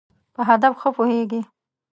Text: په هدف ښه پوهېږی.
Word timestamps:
په 0.33 0.41
هدف 0.49 0.73
ښه 0.81 0.89
پوهېږی. 0.95 1.41